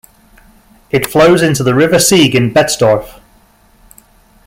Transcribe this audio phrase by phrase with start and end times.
[0.89, 3.19] It flows into the river Sieg in Betzdorf.